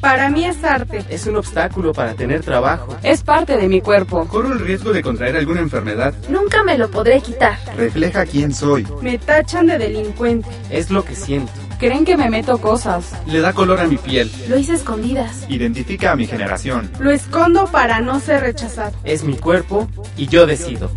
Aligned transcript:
Para 0.00 0.30
mí 0.30 0.44
es 0.44 0.62
arte. 0.62 1.04
Es 1.08 1.26
un 1.26 1.36
obstáculo 1.36 1.92
para 1.92 2.14
tener 2.14 2.42
trabajo. 2.42 2.96
Es 3.02 3.22
parte 3.22 3.56
de 3.56 3.68
mi 3.68 3.80
cuerpo. 3.80 4.26
Corro 4.26 4.52
el 4.52 4.60
riesgo 4.60 4.92
de 4.92 5.02
contraer 5.02 5.36
alguna 5.36 5.60
enfermedad. 5.60 6.14
Nunca 6.28 6.62
me 6.62 6.78
lo 6.78 6.90
podré 6.90 7.20
quitar. 7.20 7.58
Refleja 7.76 8.24
quién 8.24 8.54
soy. 8.54 8.86
Me 9.02 9.18
tachan 9.18 9.66
de 9.66 9.78
delincuente. 9.78 10.48
Es 10.70 10.90
lo 10.90 11.04
que 11.04 11.14
siento. 11.14 11.52
Creen 11.78 12.04
que 12.04 12.16
me 12.16 12.28
meto 12.28 12.58
cosas. 12.58 13.12
Le 13.26 13.40
da 13.40 13.52
color 13.52 13.80
a 13.80 13.86
mi 13.86 13.96
piel. 13.96 14.30
Lo 14.48 14.58
hice 14.58 14.74
escondidas. 14.74 15.46
Identifica 15.48 16.12
a 16.12 16.16
mi 16.16 16.26
generación. 16.26 16.90
Lo 16.98 17.10
escondo 17.10 17.66
para 17.66 18.00
no 18.00 18.18
ser 18.20 18.40
rechazado. 18.40 18.96
Es 19.04 19.22
mi 19.22 19.36
cuerpo 19.36 19.88
y 20.16 20.26
yo 20.26 20.46
decido. 20.46 20.90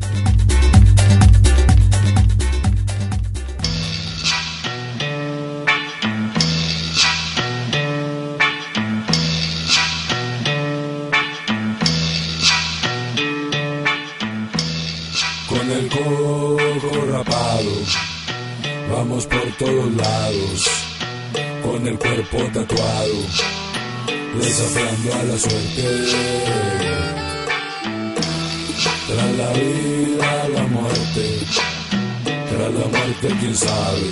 Vamos 19.01 19.25
por 19.25 19.51
todos 19.57 19.95
lados, 19.95 20.97
con 21.63 21.87
el 21.87 21.97
cuerpo 21.97 22.37
tatuado, 22.53 23.17
desafiando 24.35 25.13
a 25.19 25.23
la 25.23 25.37
suerte. 25.37 25.83
Tras 29.07 29.31
la 29.37 29.49
vida, 29.53 30.49
la 30.53 30.63
muerte, 30.67 31.25
tras 32.49 32.73
la 32.79 32.87
muerte, 32.95 33.27
quién 33.39 33.55
sabe, 33.55 34.07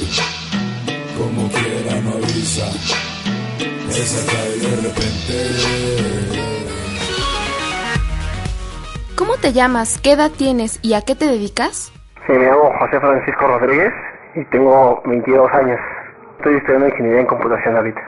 como 1.18 1.48
quiera 1.50 2.02
no 2.02 2.12
avisa, 2.14 2.68
esa 3.92 4.32
cae 4.32 4.58
de 4.58 4.76
repente. 4.88 5.36
¿Cómo 9.16 9.38
te 9.38 9.54
llamas? 9.54 10.00
¿Qué 10.02 10.14
edad 10.14 10.32
tienes? 10.32 10.80
¿Y 10.82 10.94
a 10.94 11.02
qué 11.02 11.14
te 11.14 11.26
dedicas? 11.26 11.92
Sí, 12.26 12.34
me 12.34 12.46
llamo 12.46 12.72
José 12.80 13.00
Francisco 13.00 13.48
Rodríguez 13.48 13.94
y 14.36 14.44
tengo 14.46 15.02
22 15.06 15.52
años. 15.54 15.80
Estoy 16.38 16.56
estudiando 16.56 16.88
ingeniería 16.88 17.22
en 17.22 17.28
computación 17.28 17.76
ahorita. 17.76 18.02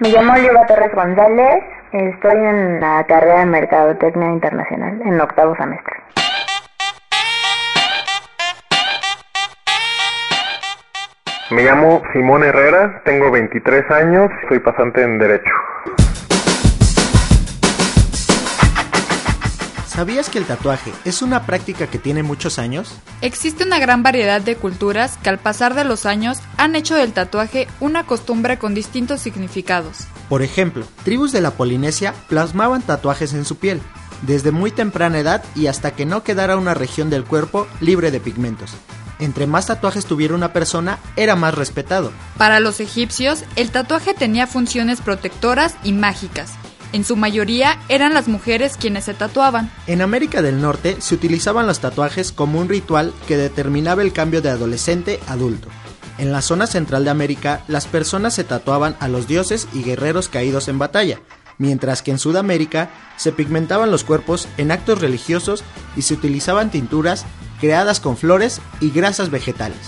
Me 0.00 0.10
llamo 0.10 0.32
Oliva 0.32 0.66
Torres 0.66 0.94
González, 0.94 1.64
estoy 1.92 2.36
en 2.36 2.80
la 2.80 3.04
carrera 3.08 3.40
de 3.40 3.46
Mercadotecnia 3.46 4.28
Internacional, 4.28 5.02
en 5.02 5.14
el 5.14 5.20
octavo 5.20 5.56
semestre. 5.56 5.96
Me 11.50 11.62
llamo 11.62 12.02
Simón 12.12 12.44
Herrera, 12.44 13.00
tengo 13.04 13.30
23 13.30 13.90
años, 13.90 14.30
soy 14.48 14.60
pasante 14.60 15.02
en 15.02 15.18
Derecho. 15.18 15.50
¿Sabías 19.98 20.30
que 20.30 20.38
el 20.38 20.44
tatuaje 20.44 20.92
es 21.04 21.22
una 21.22 21.44
práctica 21.44 21.88
que 21.88 21.98
tiene 21.98 22.22
muchos 22.22 22.60
años? 22.60 22.92
Existe 23.20 23.64
una 23.64 23.80
gran 23.80 24.04
variedad 24.04 24.40
de 24.40 24.54
culturas 24.54 25.18
que 25.20 25.28
al 25.28 25.40
pasar 25.40 25.74
de 25.74 25.82
los 25.82 26.06
años 26.06 26.38
han 26.56 26.76
hecho 26.76 26.94
del 26.94 27.12
tatuaje 27.12 27.66
una 27.80 28.06
costumbre 28.06 28.60
con 28.60 28.74
distintos 28.74 29.20
significados. 29.20 30.06
Por 30.28 30.42
ejemplo, 30.42 30.86
tribus 31.02 31.32
de 31.32 31.40
la 31.40 31.50
Polinesia 31.50 32.14
plasmaban 32.28 32.82
tatuajes 32.82 33.32
en 33.32 33.44
su 33.44 33.56
piel, 33.56 33.82
desde 34.22 34.52
muy 34.52 34.70
temprana 34.70 35.18
edad 35.18 35.42
y 35.56 35.66
hasta 35.66 35.90
que 35.90 36.06
no 36.06 36.22
quedara 36.22 36.56
una 36.56 36.74
región 36.74 37.10
del 37.10 37.24
cuerpo 37.24 37.66
libre 37.80 38.12
de 38.12 38.20
pigmentos. 38.20 38.74
Entre 39.18 39.48
más 39.48 39.66
tatuajes 39.66 40.06
tuviera 40.06 40.36
una 40.36 40.52
persona, 40.52 41.00
era 41.16 41.34
más 41.34 41.54
respetado. 41.56 42.12
Para 42.36 42.60
los 42.60 42.78
egipcios, 42.78 43.42
el 43.56 43.72
tatuaje 43.72 44.14
tenía 44.14 44.46
funciones 44.46 45.00
protectoras 45.00 45.74
y 45.82 45.92
mágicas. 45.92 46.52
En 46.92 47.04
su 47.04 47.16
mayoría 47.16 47.78
eran 47.88 48.14
las 48.14 48.28
mujeres 48.28 48.76
quienes 48.78 49.04
se 49.04 49.14
tatuaban. 49.14 49.70
En 49.86 50.00
América 50.00 50.40
del 50.40 50.60
Norte 50.60 50.96
se 51.00 51.14
utilizaban 51.14 51.66
los 51.66 51.80
tatuajes 51.80 52.32
como 52.32 52.60
un 52.60 52.68
ritual 52.68 53.12
que 53.26 53.36
determinaba 53.36 54.02
el 54.02 54.12
cambio 54.12 54.40
de 54.40 54.50
adolescente 54.50 55.20
a 55.26 55.32
adulto. 55.32 55.68
En 56.16 56.32
la 56.32 56.42
zona 56.42 56.66
central 56.66 57.04
de 57.04 57.10
América, 57.10 57.62
las 57.68 57.86
personas 57.86 58.34
se 58.34 58.42
tatuaban 58.42 58.96
a 59.00 59.08
los 59.08 59.28
dioses 59.28 59.68
y 59.72 59.82
guerreros 59.82 60.28
caídos 60.28 60.68
en 60.68 60.78
batalla, 60.78 61.20
mientras 61.58 62.02
que 62.02 62.10
en 62.10 62.18
Sudamérica 62.18 62.90
se 63.16 63.32
pigmentaban 63.32 63.90
los 63.90 64.02
cuerpos 64.02 64.48
en 64.56 64.72
actos 64.72 65.00
religiosos 65.00 65.62
y 65.96 66.02
se 66.02 66.14
utilizaban 66.14 66.70
tinturas 66.70 67.24
creadas 67.60 68.00
con 68.00 68.16
flores 68.16 68.60
y 68.80 68.90
grasas 68.90 69.30
vegetales. 69.30 69.78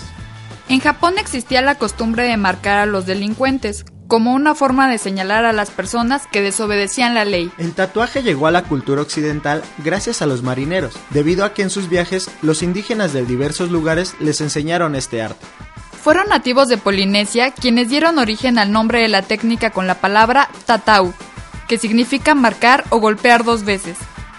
En 0.69 0.79
Japón 0.79 1.15
existía 1.17 1.61
la 1.61 1.75
costumbre 1.75 2.23
de 2.23 2.37
marcar 2.37 2.77
a 2.77 2.85
los 2.85 3.05
delincuentes, 3.05 3.83
como 4.11 4.33
una 4.33 4.55
forma 4.55 4.89
de 4.89 4.97
señalar 4.97 5.45
a 5.45 5.53
las 5.53 5.71
personas 5.71 6.27
que 6.29 6.41
desobedecían 6.41 7.13
la 7.13 7.23
ley. 7.23 7.49
El 7.57 7.71
tatuaje 7.71 8.21
llegó 8.21 8.45
a 8.45 8.51
la 8.51 8.63
cultura 8.63 9.01
occidental 9.01 9.63
gracias 9.77 10.21
a 10.21 10.25
los 10.25 10.43
marineros, 10.43 10.97
debido 11.11 11.45
a 11.45 11.53
que 11.53 11.61
en 11.61 11.69
sus 11.69 11.87
viajes 11.87 12.29
los 12.41 12.61
indígenas 12.61 13.13
de 13.13 13.25
diversos 13.25 13.71
lugares 13.71 14.15
les 14.19 14.41
enseñaron 14.41 14.95
este 14.97 15.21
arte. 15.21 15.45
Fueron 16.03 16.27
nativos 16.27 16.67
de 16.67 16.77
Polinesia 16.77 17.51
quienes 17.51 17.87
dieron 17.87 18.19
origen 18.19 18.59
al 18.59 18.73
nombre 18.73 18.99
de 18.99 19.07
la 19.07 19.21
técnica 19.21 19.69
con 19.69 19.87
la 19.87 20.01
palabra 20.01 20.49
tatau, 20.65 21.13
que 21.69 21.77
significa 21.77 22.35
marcar 22.35 22.83
o 22.89 22.97
golpear 22.97 23.45
dos 23.45 23.63
veces. 23.63 23.95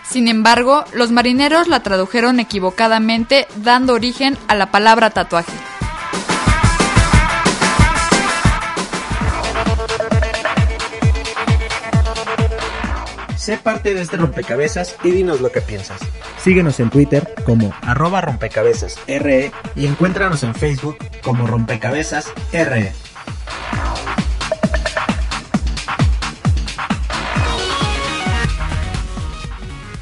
Sin 0.07 0.29
embargo, 0.29 0.85
los 0.93 1.13
marineros 1.13 1.67
la 1.67 1.83
tradujeron 1.83 2.41
equivocadamente, 2.41 3.49
dando 3.57 3.95
origen 3.95 4.37
a 4.49 4.55
la 4.55 4.71
palabra 4.71 5.09
tatuaje. 5.09 5.55
Sé 13.43 13.59
parte 13.59 13.93
de 13.93 14.03
este 14.03 14.17
rompecabezas 14.19 14.97
y 15.03 15.11
dinos 15.11 15.41
lo 15.41 15.51
que 15.51 15.61
piensas. 15.61 16.01
Síguenos 16.37 16.79
en 16.79 16.91
Twitter 16.91 17.25
como 17.45 17.73
arroba 17.85 18.21
rompecabezas 18.21 19.05
RE 19.09 19.51
y 19.75 19.89
encuéntranos 19.89 20.45
en 20.45 20.55
Facebook 20.55 20.99
como 21.25 21.49
rompecabezas 21.49 22.33
RE. 22.53 22.93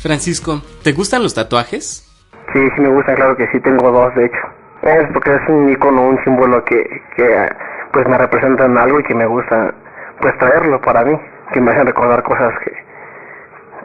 Francisco, 0.03 0.61
¿te 0.85 0.93
gustan 0.93 1.23
los 1.23 1.33
tatuajes? 1.33 2.07
Sí, 2.53 2.61
sí 2.77 2.81
me 2.83 2.91
gustan, 2.91 3.15
claro 3.15 3.39
que 3.39 3.49
sí, 3.53 3.61
tengo 3.61 3.91
dos 3.91 4.15
de 4.17 4.27
hecho. 4.27 4.37
Es 4.83 5.11
porque 5.15 5.35
es 5.35 5.49
un 5.49 5.71
icono, 5.71 6.09
un 6.09 6.25
símbolo 6.25 6.63
que, 6.67 6.85
que 7.17 7.49
pues 7.91 8.07
me 8.07 8.19
representan 8.19 8.77
algo 8.77 9.01
y 9.01 9.05
que 9.05 9.15
me 9.15 9.25
gusta 9.25 9.73
pues 10.21 10.37
traerlo 10.37 10.79
para 10.83 11.05
mí, 11.07 11.19
que 11.55 11.61
me 11.63 11.71
hacen 11.71 11.87
recordar 11.87 12.23
cosas 12.23 12.53
que, 12.63 12.80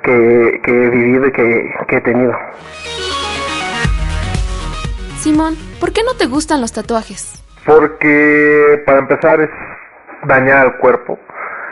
que, 0.05 0.61
que 0.63 0.71
he 0.71 0.89
vivido 0.89 1.27
y 1.27 1.31
que, 1.31 1.73
que 1.87 1.95
he 1.97 2.01
tenido. 2.01 2.33
Simón, 5.17 5.55
¿por 5.79 5.91
qué 5.91 6.01
no 6.03 6.13
te 6.15 6.27
gustan 6.27 6.61
los 6.61 6.71
tatuajes? 6.71 7.43
Porque 7.65 8.83
para 8.85 8.99
empezar 8.99 9.41
es 9.41 9.49
dañar 10.27 10.57
al 10.57 10.77
cuerpo, 10.77 11.19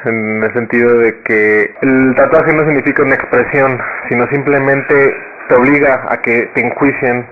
en 0.06 0.44
el 0.44 0.53
sentido 0.53 0.97
de 0.97 1.21
que 1.21 1.75
el 1.81 2.15
tatuaje 2.15 2.51
no 2.53 2.65
significa 2.65 3.03
una 3.03 3.15
expresión, 3.15 3.80
sino 4.09 4.27
simplemente 4.30 5.15
te 5.47 5.56
obliga 5.56 6.06
a 6.09 6.21
que 6.21 6.50
te 6.56 6.62
enjuicien 6.62 7.27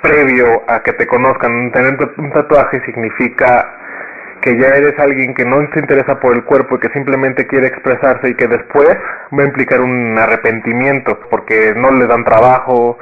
previo 0.00 0.62
a 0.68 0.82
que 0.82 0.92
te 0.94 1.06
conozcan. 1.06 1.70
Tener 1.72 1.98
un 2.16 2.30
tatuaje 2.30 2.82
significa 2.84 3.75
que 4.46 4.56
ya 4.56 4.68
eres 4.68 4.96
alguien 5.00 5.34
que 5.34 5.44
no 5.44 5.56
se 5.74 5.80
interesa 5.80 6.20
por 6.20 6.32
el 6.32 6.44
cuerpo 6.44 6.76
y 6.76 6.78
que 6.78 6.88
simplemente 6.90 7.48
quiere 7.48 7.66
expresarse 7.66 8.28
y 8.28 8.34
que 8.36 8.46
después 8.46 8.96
va 9.36 9.42
a 9.42 9.46
implicar 9.46 9.80
un 9.80 10.16
arrepentimiento 10.16 11.18
porque 11.28 11.74
no 11.76 11.90
le 11.90 12.06
dan 12.06 12.24
trabajo, 12.24 12.96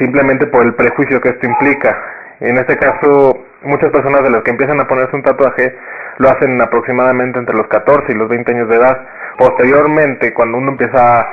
simplemente 0.00 0.48
por 0.48 0.64
el 0.64 0.74
prejuicio 0.74 1.20
que 1.20 1.28
esto 1.28 1.46
implica. 1.46 1.96
En 2.40 2.58
este 2.58 2.76
caso, 2.76 3.38
muchas 3.62 3.90
personas 3.90 4.24
de 4.24 4.30
las 4.30 4.42
que 4.42 4.50
empiezan 4.50 4.80
a 4.80 4.88
ponerse 4.88 5.14
un 5.14 5.22
tatuaje 5.22 5.76
lo 6.18 6.28
hacen 6.28 6.60
aproximadamente 6.60 7.38
entre 7.38 7.54
los 7.54 7.68
14 7.68 8.10
y 8.10 8.16
los 8.16 8.28
20 8.28 8.50
años 8.50 8.68
de 8.68 8.74
edad. 8.74 9.06
Posteriormente, 9.38 10.34
cuando 10.34 10.58
uno 10.58 10.72
empieza 10.72 11.24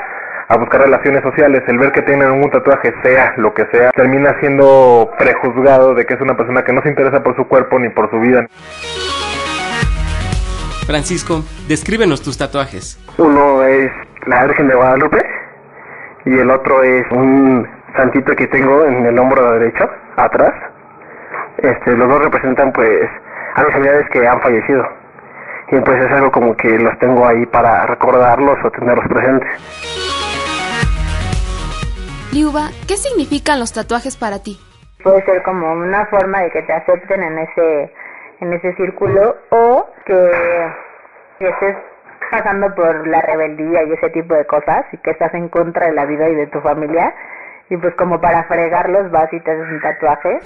a 0.49 0.57
buscar 0.57 0.81
relaciones 0.81 1.23
sociales, 1.23 1.63
el 1.65 1.79
ver 1.79 1.91
que 1.91 2.03
tienen 2.03 2.29
un 2.29 2.51
tatuaje, 2.51 2.93
sea 3.01 3.33
lo 3.37 3.55
que 3.55 3.65
sea, 3.71 3.89
termina 3.93 4.39
siendo 4.39 5.09
prejuzgado 5.17 5.95
de 5.95 6.05
que 6.05 6.13
es 6.13 6.21
una 6.21 6.37
persona 6.37 6.63
que 6.63 6.73
no 6.73 6.83
se 6.83 6.89
interesa 6.89 7.23
por 7.23 7.35
su 7.35 7.47
cuerpo 7.47 7.79
ni 7.79 7.89
por 7.89 8.11
su 8.11 8.19
vida. 8.19 8.45
Francisco, 10.87 11.43
descríbenos 11.67 12.21
tus 12.21 12.37
tatuajes. 12.37 12.97
Uno 13.17 13.61
es 13.61 13.91
la 14.25 14.45
Virgen 14.45 14.69
de 14.69 14.75
Guadalupe 14.75 15.17
y 16.25 16.39
el 16.39 16.49
otro 16.49 16.81
es 16.81 17.05
un 17.11 17.67
santito 17.93 18.33
que 18.37 18.47
tengo 18.47 18.85
en 18.85 19.05
el 19.05 19.19
hombro 19.19 19.51
derecho, 19.51 19.83
atrás. 20.15 20.53
Este, 21.57 21.91
los 21.91 22.07
dos 22.07 22.21
representan 22.21 22.71
pues 22.71 23.01
a 23.55 23.63
mis 23.63 23.73
familiares 23.73 24.07
que 24.13 24.25
han 24.25 24.39
fallecido. 24.39 24.87
Y 25.71 25.79
pues 25.81 26.05
es 26.05 26.09
algo 26.09 26.31
como 26.31 26.55
que 26.55 26.79
los 26.79 26.97
tengo 26.99 27.27
ahí 27.27 27.45
para 27.47 27.85
recordarlos 27.85 28.57
o 28.63 28.71
tenerlos 28.71 29.05
presentes. 29.09 29.49
Liuba, 32.31 32.69
¿qué 32.87 32.95
significan 32.95 33.59
los 33.59 33.73
tatuajes 33.73 34.15
para 34.15 34.39
ti? 34.39 34.57
Puede 35.03 35.21
ser 35.25 35.43
como 35.43 35.69
una 35.69 36.05
forma 36.05 36.43
de 36.43 36.51
que 36.51 36.61
te 36.61 36.71
acepten 36.71 37.23
en 37.23 37.39
ese 37.39 37.91
en 38.39 38.53
ese 38.53 38.75
círculo 38.75 39.35
o 39.49 39.85
que, 40.05 40.31
estés 41.39 41.75
pasando 42.31 42.73
por 42.75 43.07
la 43.07 43.21
rebeldía 43.21 43.83
y 43.83 43.93
ese 43.93 44.09
tipo 44.09 44.33
de 44.33 44.45
cosas 44.45 44.85
y 44.91 44.97
que 44.97 45.11
estás 45.11 45.33
en 45.33 45.49
contra 45.49 45.87
de 45.87 45.93
la 45.93 46.05
vida 46.05 46.27
y 46.29 46.35
de 46.35 46.47
tu 46.47 46.59
familia 46.61 47.13
y 47.69 47.77
pues 47.77 47.93
como 47.95 48.19
para 48.19 48.43
fregarlos 48.45 49.11
vas 49.11 49.31
y 49.31 49.39
te 49.39 49.51
haces 49.51 49.67
un 49.69 49.81
tatuaje. 49.81 50.39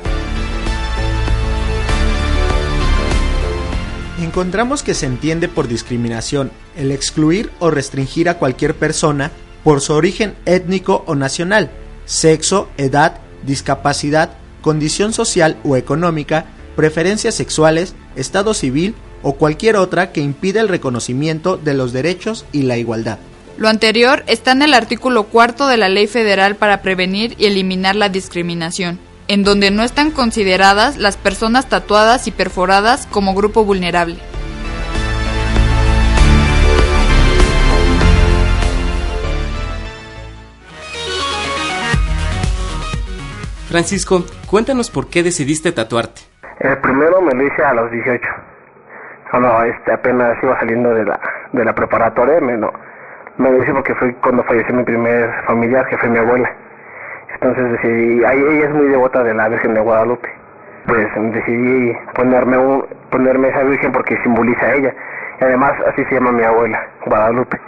Encontramos 4.21 4.83
que 4.83 4.93
se 4.93 5.07
entiende 5.07 5.47
por 5.47 5.67
discriminación 5.67 6.51
el 6.77 6.91
excluir 6.91 7.49
o 7.59 7.71
restringir 7.71 8.29
a 8.29 8.35
cualquier 8.35 8.75
persona 8.75 9.31
por 9.63 9.81
su 9.81 9.93
origen 9.93 10.35
étnico 10.45 11.03
o 11.07 11.15
nacional, 11.15 11.71
sexo, 12.05 12.69
edad, 12.77 13.19
discapacidad, 13.43 14.29
condición 14.61 15.13
social 15.13 15.57
o 15.63 15.75
económica, 15.75 16.45
preferencias 16.75 17.35
sexuales, 17.35 17.95
estado 18.15 18.53
civil 18.53 18.95
o 19.23 19.33
cualquier 19.33 19.75
otra 19.75 20.12
que 20.12 20.21
impida 20.21 20.62
el 20.62 20.68
reconocimiento 20.68 21.57
de 21.57 21.73
los 21.73 21.94
derechos 21.94 22.45
y 22.51 22.63
la 22.63 22.77
igualdad. 22.77 23.19
Lo 23.57 23.68
anterior 23.68 24.23
está 24.27 24.53
en 24.53 24.63
el 24.63 24.73
artículo 24.73 25.25
cuarto 25.25 25.68
de 25.68 25.77
la 25.77 25.89
Ley 25.89 26.07
Federal 26.07 26.56
para 26.56 26.81
prevenir 26.81 27.35
y 27.38 27.45
eliminar 27.45 27.95
la 27.95 28.09
discriminación, 28.09 29.00
en 29.27 29.44
donde 29.44 29.69
no 29.69 29.83
están 29.83 30.12
consideradas 30.12 30.97
las 30.97 31.18
personas 31.18 31.69
tatuadas 31.69 32.27
y 32.27 32.31
perforadas 32.31 33.06
como 33.06 33.35
grupo 33.35 33.63
vulnerable. 33.63 34.17
Francisco, 43.69 44.25
cuéntanos 44.47 44.89
por 44.89 45.07
qué 45.07 45.24
decidiste 45.24 45.71
tatuarte. 45.71 46.31
El 46.62 46.78
primero 46.78 47.19
me 47.22 47.34
lo 47.34 47.44
hice 47.44 47.63
a 47.63 47.74
los 47.74 47.90
18. 47.90 48.30
Cuando 49.31 49.63
este, 49.63 49.94
apenas 49.94 50.38
iba 50.44 50.60
saliendo 50.60 50.94
de 50.94 51.06
la, 51.06 51.19
de 51.54 51.66
la 51.66 51.74
preparatoria, 51.74 52.40
me 52.40 52.56
lo, 52.56 52.72
me 53.38 53.50
lo 53.50 53.63
hice 53.63 53.74
porque 53.74 53.96
fue 53.96 54.13
cuando 54.22 54.44
falleció 54.44 54.75
mi 54.75 54.84
primer 54.84 55.31
familiar, 55.48 55.88
que 55.88 55.98
fue 55.98 56.10
mi 56.10 56.19
abuela. 56.19 56.54
Entonces 57.34 57.72
decidí, 57.72 58.24
ahí 58.25 58.40
ella 58.40 58.66
es 58.66 58.75
muy 58.75 58.90
devota 58.90 59.24
de 59.24 59.34
la 59.34 59.50
Virgen 59.50 59.74
de 59.74 59.80
Guadalupe. 59.80 60.30
Pues 60.86 61.08
decidí 61.34 61.98
ponerme 62.13 62.60
un, 62.60 62.86
ponerme 63.10 63.48
esa 63.48 63.63
Virgen 63.63 63.92
porque 63.92 64.22
simboliza 64.22 64.63
a 64.63 64.74
ella. 64.75 64.94
Y 65.40 65.44
además 65.44 65.74
así 65.88 66.06
se 66.06 66.13
llama 66.13 66.31
mi 66.31 66.44
abuela, 66.44 66.80
Guadalupe. 67.08 67.60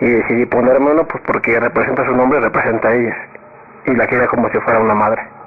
Y 0.00 0.10
decidí 0.10 0.46
ponerme 0.46 0.92
uno 0.92 1.04
pues 1.08 1.24
porque 1.26 1.58
representa 1.58 2.06
su 2.06 2.14
nombre, 2.14 2.38
representa 2.38 2.86
a 2.86 2.94
ella. 2.94 3.16
Y 3.86 3.96
la 3.96 4.06
quiere 4.06 4.28
como 4.28 4.48
si 4.50 4.58
fuera 4.60 4.78
una 4.78 4.94
madre. 4.94 5.37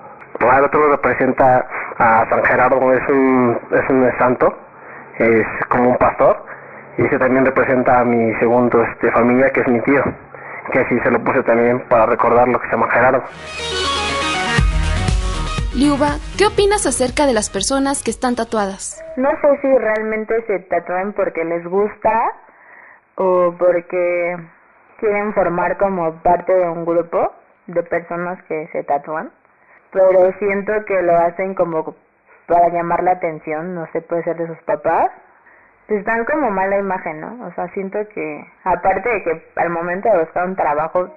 El 0.41 0.65
otro 0.65 0.89
representa 0.89 1.67
a 1.97 2.25
San 2.29 2.43
Gerardo, 2.43 2.93
es 2.93 3.09
un, 3.09 3.59
es 3.71 3.89
un 3.89 4.11
santo, 4.17 4.57
es 5.17 5.45
como 5.69 5.91
un 5.91 5.97
pastor. 5.97 6.43
Y 6.97 7.05
ese 7.05 7.19
también 7.19 7.45
representa 7.45 7.99
a 7.99 8.03
mi 8.03 8.33
segundo 8.35 8.83
este, 8.83 9.11
familia, 9.11 9.49
que 9.51 9.61
es 9.61 9.67
mi 9.67 9.79
tío. 9.81 10.03
Que 10.71 10.79
así 10.79 10.99
se 10.99 11.11
lo 11.11 11.19
puse 11.23 11.43
también 11.43 11.79
para 11.87 12.05
recordar 12.05 12.47
lo 12.47 12.59
que 12.59 12.67
se 12.67 12.71
llama 12.73 12.89
Gerardo. 12.91 13.23
Liuba, 15.75 16.17
¿qué 16.37 16.47
opinas 16.47 16.85
acerca 16.85 17.25
de 17.25 17.33
las 17.33 17.49
personas 17.49 18.03
que 18.03 18.11
están 18.11 18.35
tatuadas? 18.35 19.01
No 19.15 19.29
sé 19.41 19.59
si 19.61 19.77
realmente 19.77 20.43
se 20.45 20.59
tatúan 20.59 21.13
porque 21.13 21.45
les 21.45 21.65
gusta 21.65 22.33
o 23.15 23.53
porque 23.57 24.37
quieren 24.99 25.33
formar 25.33 25.77
como 25.77 26.13
parte 26.21 26.53
de 26.53 26.67
un 26.67 26.85
grupo 26.85 27.33
de 27.67 27.83
personas 27.83 28.41
que 28.43 28.67
se 28.71 28.83
tatúan, 28.83 29.31
pero 29.91 30.31
siento 30.39 30.73
que 30.85 31.01
lo 31.01 31.15
hacen 31.17 31.53
como 31.53 31.95
para 32.47 32.69
llamar 32.69 33.03
la 33.03 33.11
atención, 33.11 33.75
no 33.75 33.87
sé, 33.91 34.01
puede 34.01 34.23
ser 34.23 34.37
de 34.37 34.47
sus 34.47 34.61
papás. 34.63 35.11
Pues 35.87 36.05
dan 36.05 36.23
como 36.25 36.49
mala 36.51 36.77
imagen, 36.77 37.19
¿no? 37.19 37.45
O 37.45 37.51
sea, 37.53 37.67
siento 37.69 37.99
que, 38.09 38.45
aparte 38.63 39.09
de 39.09 39.23
que 39.23 39.51
al 39.55 39.69
momento 39.69 40.09
de 40.09 40.19
buscar 40.19 40.45
un 40.45 40.55
trabajo, 40.55 41.09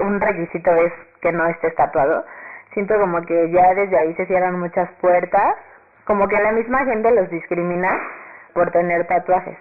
un 0.00 0.20
requisito 0.20 0.72
es 0.74 0.92
que 1.20 1.32
no 1.32 1.46
estés 1.46 1.74
tatuado, 1.76 2.24
siento 2.72 2.98
como 2.98 3.22
que 3.22 3.50
ya 3.50 3.74
desde 3.74 3.98
ahí 3.98 4.14
se 4.14 4.26
cierran 4.26 4.58
muchas 4.58 4.90
puertas, 5.00 5.56
como 6.04 6.26
que 6.28 6.40
la 6.40 6.52
misma 6.52 6.84
gente 6.84 7.10
los 7.12 7.30
discrimina 7.30 7.98
por 8.54 8.70
tener 8.70 9.06
tatuajes. 9.06 9.58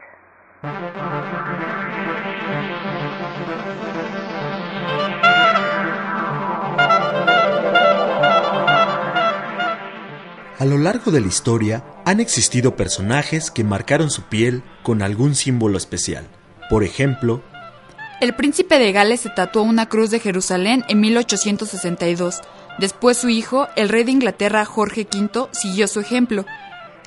A 10.57 10.63
lo 10.63 10.77
largo 10.77 11.11
de 11.11 11.19
la 11.19 11.27
historia 11.27 11.83
han 12.05 12.21
existido 12.21 12.77
personajes 12.77 13.51
que 13.51 13.65
marcaron 13.65 14.09
su 14.09 14.21
piel 14.23 14.63
con 14.83 15.01
algún 15.01 15.35
símbolo 15.35 15.77
especial. 15.77 16.27
Por 16.69 16.85
ejemplo, 16.85 17.43
el 18.21 18.33
príncipe 18.33 18.79
de 18.79 18.93
Gales 18.93 19.19
se 19.19 19.29
tatuó 19.29 19.63
una 19.63 19.89
cruz 19.89 20.09
de 20.09 20.21
Jerusalén 20.21 20.85
en 20.87 21.01
1862. 21.01 22.39
Después 22.79 23.17
su 23.17 23.27
hijo, 23.27 23.67
el 23.75 23.89
rey 23.89 24.05
de 24.05 24.11
Inglaterra 24.11 24.63
Jorge 24.63 25.05
V, 25.13 25.49
siguió 25.51 25.89
su 25.89 25.99
ejemplo. 25.99 26.45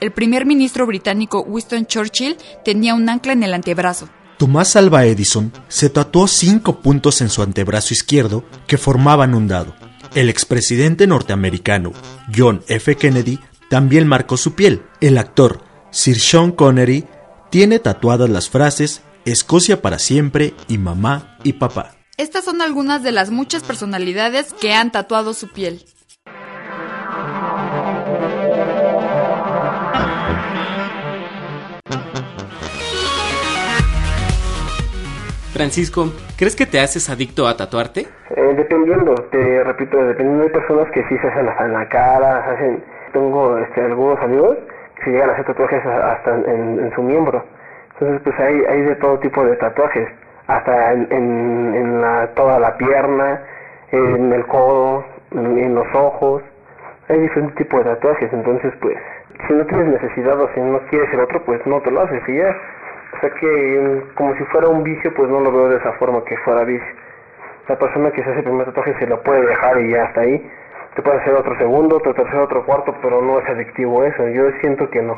El 0.00 0.12
primer 0.12 0.44
ministro 0.44 0.86
británico 0.86 1.40
Winston 1.40 1.86
Churchill 1.86 2.36
tenía 2.62 2.94
un 2.94 3.08
ancla 3.08 3.32
en 3.32 3.42
el 3.42 3.54
antebrazo. 3.54 4.10
Tomás 4.36 4.76
Alva 4.76 5.06
Edison 5.06 5.50
se 5.68 5.88
tatuó 5.88 6.28
cinco 6.28 6.80
puntos 6.80 7.22
en 7.22 7.30
su 7.30 7.42
antebrazo 7.42 7.94
izquierdo 7.94 8.44
que 8.66 8.76
formaban 8.76 9.34
un 9.34 9.48
dado. 9.48 9.74
El 10.14 10.28
expresidente 10.28 11.06
norteamericano 11.06 11.92
John 12.34 12.62
F. 12.68 12.96
Kennedy 12.96 13.38
también 13.68 14.06
marcó 14.06 14.36
su 14.36 14.54
piel. 14.54 14.82
El 15.00 15.18
actor 15.18 15.62
Sir 15.90 16.18
Sean 16.18 16.52
Connery 16.52 17.04
tiene 17.50 17.78
tatuadas 17.78 18.30
las 18.30 18.48
frases 18.48 19.02
Escocia 19.24 19.82
para 19.82 19.98
siempre 19.98 20.54
y 20.68 20.78
mamá 20.78 21.36
y 21.44 21.54
papá. 21.54 21.96
Estas 22.16 22.44
son 22.44 22.62
algunas 22.62 23.02
de 23.02 23.12
las 23.12 23.30
muchas 23.30 23.62
personalidades 23.62 24.52
que 24.54 24.72
han 24.72 24.90
tatuado 24.90 25.34
su 25.34 25.48
piel. 25.48 25.84
Francisco, 35.58 36.04
¿crees 36.38 36.54
que 36.54 36.66
te 36.66 36.78
haces 36.78 37.10
adicto 37.10 37.48
a 37.48 37.56
tatuarte? 37.56 38.02
Eh, 38.30 38.54
dependiendo, 38.56 39.12
te 39.32 39.64
repito, 39.64 39.98
dependiendo 40.04 40.44
de 40.44 40.50
personas 40.50 40.88
que 40.92 41.02
sí 41.08 41.18
se 41.18 41.26
hacen 41.26 41.48
hasta 41.48 41.64
en 41.64 41.72
la 41.72 41.88
cara, 41.88 42.38
hacen, 42.48 42.84
tengo 43.12 43.58
este, 43.58 43.80
algunos 43.80 44.20
amigos 44.20 44.56
que 44.94 45.04
se 45.06 45.10
llegan 45.10 45.30
a 45.30 45.32
hacer 45.32 45.46
tatuajes 45.46 45.84
hasta 45.84 46.34
en, 46.36 46.92
su 46.94 47.02
miembro. 47.02 47.42
Entonces, 47.94 48.20
pues 48.22 48.38
hay, 48.38 48.54
hay 48.68 48.82
de 48.82 48.94
todo 48.94 49.18
tipo 49.18 49.44
de 49.44 49.56
tatuajes, 49.56 50.08
hasta 50.46 50.92
en, 50.92 51.08
en, 51.10 51.74
en 51.74 52.00
la, 52.02 52.28
toda 52.36 52.60
la 52.60 52.76
pierna, 52.76 53.42
en 53.90 54.32
el 54.32 54.46
codo, 54.46 55.04
en, 55.32 55.58
en 55.58 55.74
los 55.74 55.92
ojos, 55.92 56.40
hay 57.08 57.18
diferentes 57.18 57.56
tipos 57.56 57.84
de 57.84 57.90
tatuajes, 57.94 58.32
entonces 58.32 58.72
pues, 58.80 58.96
si 59.48 59.54
no 59.54 59.66
tienes 59.66 59.88
necesidad 59.88 60.40
o 60.40 60.48
si 60.54 60.60
no 60.60 60.78
quieres 60.88 61.12
el 61.12 61.18
otro, 61.18 61.42
pues 61.44 61.66
no 61.66 61.80
te 61.80 61.90
lo 61.90 62.02
haces 62.02 62.22
y 62.28 62.36
ya. 62.36 62.56
O 63.16 63.20
sea 63.20 63.30
que 63.30 64.02
como 64.14 64.34
si 64.36 64.44
fuera 64.44 64.68
un 64.68 64.82
vicio, 64.82 65.12
pues 65.14 65.28
no 65.28 65.40
lo 65.40 65.50
veo 65.50 65.68
de 65.70 65.76
esa 65.76 65.92
forma 65.94 66.24
que 66.24 66.36
fuera 66.38 66.64
vicio. 66.64 66.86
La 67.68 67.78
persona 67.78 68.10
que 68.10 68.22
se 68.22 68.30
hace 68.30 68.38
el 68.38 68.44
primer 68.44 68.66
tatuaje 68.66 68.98
se 68.98 69.06
lo 69.06 69.22
puede 69.22 69.46
dejar 69.46 69.80
y 69.80 69.92
ya 69.92 70.04
hasta 70.04 70.20
ahí. 70.22 70.50
Te 70.94 71.02
puede 71.02 71.20
hacer 71.20 71.34
otro 71.34 71.56
segundo, 71.58 71.96
otro 71.96 72.14
tercero, 72.14 72.44
otro 72.44 72.64
cuarto, 72.64 72.94
pero 73.02 73.22
no 73.22 73.38
es 73.38 73.48
adictivo 73.48 74.04
eso. 74.04 74.26
Yo 74.28 74.50
siento 74.60 74.88
que 74.90 75.02
no. 75.02 75.16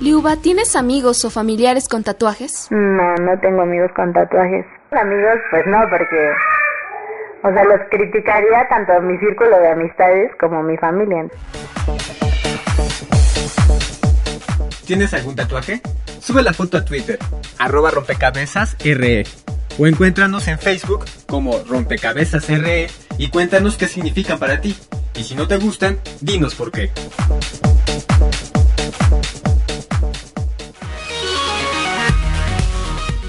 Liuba, 0.00 0.36
¿tienes 0.36 0.76
amigos 0.76 1.24
o 1.24 1.30
familiares 1.30 1.88
con 1.88 2.04
tatuajes? 2.04 2.68
No, 2.70 3.14
no 3.16 3.38
tengo 3.40 3.62
amigos 3.62 3.90
con 3.96 4.12
tatuajes. 4.12 4.64
Amigos, 4.92 5.38
pues 5.50 5.66
no, 5.66 5.78
porque, 5.90 6.30
o 7.42 7.52
sea, 7.52 7.64
los 7.64 7.80
criticaría 7.90 8.68
tanto 8.68 9.00
mi 9.02 9.18
círculo 9.18 9.58
de 9.58 9.68
amistades 9.70 10.30
como 10.36 10.62
mi 10.62 10.76
familia. 10.76 11.26
¿Tienes 14.88 15.12
algún 15.12 15.36
tatuaje? 15.36 15.82
Sube 16.18 16.42
la 16.42 16.54
foto 16.54 16.78
a 16.78 16.84
Twitter. 16.86 17.18
arroba 17.58 17.90
rompecabezas 17.90 18.74
RE. 18.82 19.26
O 19.78 19.86
encuéntranos 19.86 20.48
en 20.48 20.58
Facebook 20.58 21.04
como 21.26 21.62
rompecabezas 21.64 22.48
RE 22.48 22.86
y 23.18 23.28
cuéntanos 23.28 23.76
qué 23.76 23.86
significan 23.86 24.38
para 24.38 24.62
ti. 24.62 24.74
Y 25.14 25.24
si 25.24 25.34
no 25.34 25.46
te 25.46 25.58
gustan, 25.58 25.98
dinos 26.22 26.54
por 26.54 26.70
qué. 26.70 26.90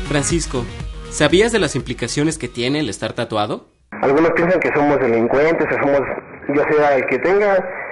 Francisco, 0.07 0.63
¿sabías 1.11 1.51
de 1.51 1.59
las 1.59 1.75
implicaciones 1.75 2.37
que 2.37 2.47
tiene 2.47 2.79
el 2.79 2.87
estar 2.87 3.11
tatuado? 3.11 3.67
Algunos 4.01 4.31
piensan 4.31 4.61
que 4.61 4.71
somos 4.73 4.97
delincuentes, 5.01 5.67
o 5.69 5.83
somos, 5.83 5.99
yo 6.55 6.63
sea 6.71 6.95
el 6.95 7.05
que 7.07 7.19
tenga 7.19 7.88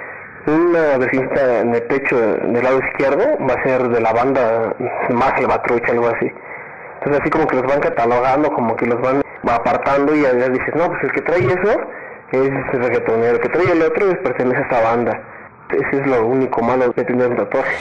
una 0.48 0.98
vecindad 0.98 1.60
en 1.60 1.74
el 1.74 1.82
pecho 1.82 2.18
del 2.18 2.62
lado 2.62 2.80
izquierdo, 2.80 3.38
va 3.46 3.54
a 3.54 3.62
ser 3.62 3.88
de 3.88 4.00
la 4.00 4.12
banda 4.12 4.74
más 5.10 5.30
salvatrucha, 5.36 5.92
algo 5.92 6.08
así. 6.08 6.32
Entonces 6.94 7.20
así 7.20 7.30
como 7.30 7.46
que 7.46 7.56
los 7.56 7.66
van 7.66 7.80
catalogando, 7.80 8.52
como 8.52 8.76
que 8.76 8.86
los 8.86 9.00
van 9.00 9.22
apartando 9.42 10.14
y 10.14 10.22
ya 10.22 10.32
dices, 10.32 10.74
no, 10.74 10.88
pues 10.88 11.04
el 11.04 11.12
que 11.12 11.22
trae 11.22 11.40
eso 11.40 11.80
es 12.32 12.72
reggaetonero, 12.72 13.36
el 13.36 13.40
que 13.40 13.48
trae 13.48 13.72
el 13.72 13.82
otro 13.82 14.10
es 14.10 14.18
pertenece 14.18 14.58
a 14.58 14.62
esta 14.62 14.80
banda. 14.80 15.22
Ese 15.70 16.00
es 16.00 16.06
lo 16.06 16.26
único 16.26 16.62
malo 16.62 16.88
de 16.88 17.04
tener 17.04 17.28
un 17.28 17.36
tatuaje. 17.36 17.76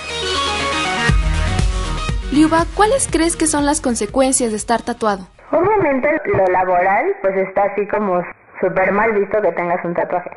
Liuba, 2.31 2.65
¿cuáles 2.75 3.07
crees 3.09 3.37
que 3.37 3.47
son 3.47 3.65
las 3.65 3.81
consecuencias 3.81 4.51
de 4.51 4.57
estar 4.57 4.81
tatuado? 4.81 5.27
Obviamente 5.51 6.09
lo 6.25 6.45
laboral 6.47 7.15
pues 7.21 7.35
está 7.37 7.63
así 7.63 7.87
como 7.87 8.21
súper 8.59 8.91
mal 8.91 9.13
visto 9.13 9.41
que 9.41 9.51
tengas 9.53 9.83
un 9.85 9.93
tatuaje. 9.93 10.29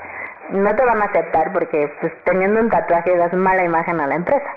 No 0.52 0.74
te 0.74 0.84
van 0.84 1.00
a 1.00 1.04
aceptar 1.04 1.52
porque 1.52 1.92
pues 2.00 2.12
teniendo 2.24 2.60
un 2.60 2.70
tatuaje 2.70 3.16
das 3.16 3.32
mala 3.32 3.64
imagen 3.64 4.00
a 4.00 4.06
la 4.06 4.16
empresa. 4.16 4.50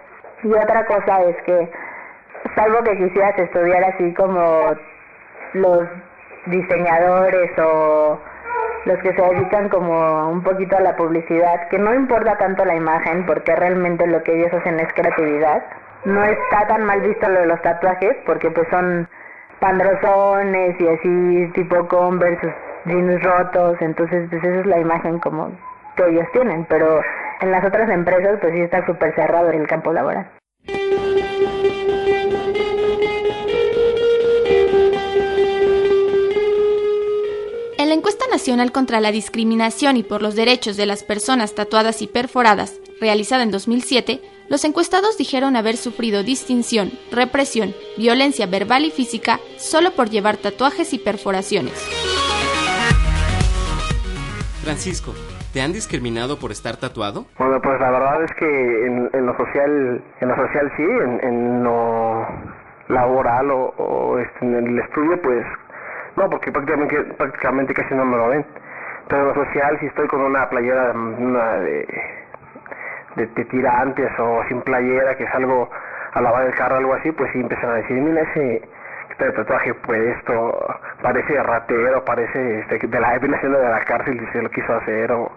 Y 0.44 0.54
otra 0.54 0.86
cosa 0.86 1.24
es 1.24 1.36
que 1.44 1.72
salvo 2.56 2.84
que 2.84 2.98
quisieras 2.98 3.38
estudiar 3.38 3.84
así 3.84 4.14
como 4.14 4.76
los 5.54 5.88
diseñadores 6.48 7.52
o 7.60 8.20
los 8.86 9.00
que 9.00 9.14
se 9.14 9.22
dedican 9.22 9.70
como 9.70 10.30
un 10.30 10.44
poquito 10.44 10.76
a 10.78 10.82
la 10.82 10.96
publicidad, 10.96 11.70
que 11.70 11.80
no 11.80 11.94
importa 11.94 12.38
tanto 12.38 12.66
la 12.66 12.76
imagen 12.76 13.26
porque 13.26 13.56
realmente 13.56 14.06
lo 14.08 14.22
que 14.24 14.34
ellos 14.34 14.54
hacen 14.54 14.80
es 14.80 14.92
creatividad. 14.94 15.64
No 16.06 16.24
está 16.24 16.68
tan 16.68 16.84
mal 16.84 17.00
visto 17.02 17.30
lo 17.30 17.40
de 17.40 17.46
los 17.46 17.62
tatuajes 17.62 18.18
porque 18.26 18.52
pues 18.52 18.68
son 18.70 19.08
pandrosones 19.60 20.80
y 20.82 20.88
así 20.88 21.52
tipo 21.54 21.88
Converse, 21.88 22.54
jeans 22.86 23.24
rotos, 23.24 23.78
entonces 23.80 24.28
pues 24.30 24.44
esa 24.44 24.60
es 24.60 24.66
la 24.66 24.80
imagen 24.80 25.20
como 25.20 25.52
que 25.96 26.10
ellos 26.10 26.26
tienen, 26.34 26.66
pero 26.66 27.02
en 27.42 27.52
las 27.52 27.64
otras 27.66 27.90
empresas 27.90 28.40
pues 28.42 28.54
sí 28.54 28.62
está 28.62 28.86
súper 28.86 29.14
cerrado 29.16 29.50
el 29.52 29.68
campo 29.68 29.94
laboral. 29.94 30.30
En 37.78 37.90
la 37.90 37.96
encuesta 37.96 38.26
nacional 38.32 38.72
contra 38.72 39.02
la 39.02 39.12
discriminación 39.12 39.98
y 39.98 40.04
por 40.04 40.22
los 40.22 40.36
derechos 40.36 40.78
de 40.78 40.86
las 40.86 41.04
personas 41.04 41.54
tatuadas 41.54 42.02
y 42.02 42.08
perforadas, 42.08 42.80
realizada 43.02 43.44
en 43.44 43.52
2007, 43.52 44.22
los 44.50 44.64
encuestados 44.64 45.18
dijeron 45.18 45.56
haber 45.56 45.78
sufrido 45.78 46.24
distinción, 46.24 46.92
represión, 47.12 47.76
violencia 47.98 48.46
verbal 48.46 48.86
y 48.86 48.92
física 48.92 49.40
solo 49.58 49.92
por 49.92 50.10
llevar 50.10 50.38
tatuajes 50.38 50.94
y 50.94 51.00
perforaciones. 51.00 51.74
Francisco, 54.64 55.14
¿te 55.54 55.62
han 55.62 55.72
discriminado 55.72 56.40
por 56.40 56.52
estar 56.52 56.78
tatuado? 56.78 57.26
Bueno, 57.38 57.62
pues 57.62 57.80
la 57.80 57.92
verdad 57.92 58.24
es 58.24 58.34
que 58.34 58.86
en, 58.88 59.26
lo 59.26 59.38
social, 59.38 60.04
en 60.20 60.28
lo 60.28 60.36
social 60.36 60.72
sí, 60.76 60.84
en, 60.84 61.20
en 61.24 61.64
lo 61.64 62.26
laboral 62.88 63.52
o, 63.52 63.74
o 63.78 64.18
este, 64.18 64.46
en 64.46 64.56
el 64.56 64.80
estudio, 64.80 65.22
pues 65.22 65.46
no, 66.16 66.30
porque 66.30 66.52
prácticamente, 66.52 67.04
prácticamente 67.18 67.74
casi 67.74 67.94
no 67.94 68.04
me 68.04 68.18
lo 68.18 68.30
ven. 68.30 68.46
Pero 69.08 69.22
en 69.22 69.28
lo 69.28 69.46
social, 69.46 69.78
si 69.80 69.86
estoy 69.86 70.08
con 70.08 70.22
una 70.22 70.50
playera 70.50 70.92
una 70.92 71.54
de, 71.60 71.88
de, 73.16 73.28
de 73.28 73.46
tirantes 73.46 74.12
o 74.20 74.44
sin 74.48 74.62
playera, 74.62 75.16
que 75.18 75.28
salgo 75.28 75.70
a 76.14 76.22
lavar 76.22 76.48
el 76.48 76.56
carro 76.56 76.76
o 76.76 76.78
algo 76.80 76.94
así, 76.96 77.12
pues 77.12 77.32
sí 77.32 77.40
empiezan 77.40 77.70
a 77.70 77.76
decir, 77.76 77.98
mira 77.98 78.22
ese 78.22 78.62
este 79.14 79.32
tatuaje 79.32 79.74
puesto, 79.76 80.58
parece 81.02 81.42
ratero, 81.42 82.04
parece 82.04 82.60
este, 82.60 82.88
de 82.88 83.00
la 83.00 83.10
haciendo 83.10 83.60
de 83.60 83.70
la 83.70 83.84
cárcel 83.86 84.22
y 84.22 84.32
se 84.32 84.42
lo 84.42 84.50
quiso 84.50 84.74
hacer, 84.74 85.12
o, 85.12 85.32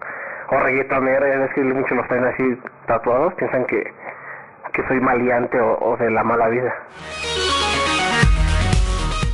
o 0.49 0.59
reggaetonero, 0.59 1.27
ya 1.27 1.39
ves 1.39 1.53
que 1.53 1.61
muchos 1.61 1.95
los 1.95 2.07
traen 2.07 2.25
así 2.25 2.61
tatuados, 2.87 3.33
piensan 3.35 3.65
que, 3.65 3.93
que 4.73 4.87
soy 4.87 4.99
maleante 4.99 5.59
o, 5.59 5.77
o 5.79 5.97
de 5.97 6.09
la 6.09 6.23
mala 6.23 6.47
vida. 6.49 6.73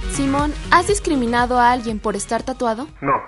Simón, 0.10 0.52
¿has 0.72 0.88
discriminado 0.88 1.58
a 1.58 1.72
alguien 1.72 2.00
por 2.00 2.16
estar 2.16 2.44
tatuado? 2.44 2.86
No, 3.02 3.22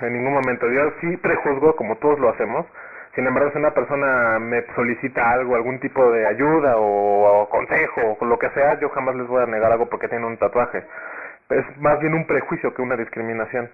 en 0.00 0.12
ningún 0.12 0.34
momento. 0.34 0.70
Yo 0.70 0.92
sí 1.00 1.16
prejuzgo, 1.16 1.74
como 1.74 1.96
todos 1.96 2.20
lo 2.20 2.28
hacemos. 2.28 2.66
Sin 3.14 3.26
embargo, 3.26 3.50
si 3.50 3.58
una 3.58 3.74
persona 3.74 4.38
me 4.38 4.64
solicita 4.76 5.32
algo, 5.32 5.56
algún 5.56 5.80
tipo 5.80 6.10
de 6.12 6.26
ayuda 6.26 6.74
o, 6.76 7.48
consejo 7.48 8.16
o 8.20 8.24
lo 8.24 8.38
que 8.38 8.50
sea, 8.50 8.78
yo 8.78 8.88
jamás 8.90 9.16
les 9.16 9.26
voy 9.26 9.42
a 9.42 9.46
negar 9.46 9.72
algo 9.72 9.88
porque 9.88 10.08
tienen 10.08 10.26
un 10.26 10.36
tatuaje. 10.36 10.84
Es 11.48 11.64
más 11.78 11.98
bien 11.98 12.14
un 12.14 12.26
prejuicio 12.26 12.72
que 12.72 12.82
una 12.82 12.96
discriminación. 12.96 13.68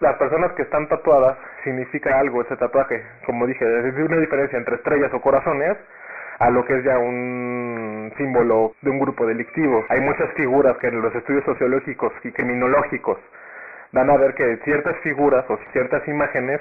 Las 0.00 0.16
personas 0.16 0.52
que 0.52 0.62
están 0.62 0.88
tatuadas 0.88 1.36
significa 1.62 2.18
algo 2.18 2.40
ese 2.40 2.56
tatuaje. 2.56 3.04
Como 3.26 3.46
dije, 3.46 3.64
es 3.64 3.94
una 3.94 4.16
diferencia 4.16 4.58
entre 4.58 4.76
estrellas 4.76 5.12
o 5.12 5.20
corazones 5.20 5.76
a 6.38 6.50
lo 6.50 6.64
que 6.64 6.78
es 6.78 6.84
ya 6.84 6.98
un 6.98 8.12
símbolo 8.16 8.74
de 8.80 8.90
un 8.90 8.98
grupo 8.98 9.26
delictivo. 9.26 9.84
Hay 9.90 10.00
muchas 10.00 10.32
figuras 10.32 10.76
que 10.78 10.88
en 10.88 11.02
los 11.02 11.14
estudios 11.14 11.44
sociológicos 11.44 12.12
y 12.24 12.32
criminológicos 12.32 13.18
dan 13.92 14.10
a 14.10 14.16
ver 14.16 14.34
que 14.34 14.56
ciertas 14.64 14.96
figuras 15.02 15.44
o 15.48 15.58
ciertas 15.72 16.06
imágenes 16.08 16.60